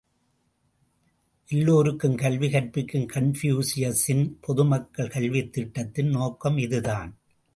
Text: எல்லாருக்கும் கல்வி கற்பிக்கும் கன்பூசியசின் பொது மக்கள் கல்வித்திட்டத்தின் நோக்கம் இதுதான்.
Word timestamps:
எல்லாருக்கும் 1.49 2.15
கல்வி 2.15 2.49
கற்பிக்கும் 2.49 3.05
கன்பூசியசின் 3.13 4.23
பொது 4.41 4.65
மக்கள் 4.65 5.07
கல்வித்திட்டத்தின் 5.07 6.09
நோக்கம் 6.09 6.57
இதுதான். 6.57 7.11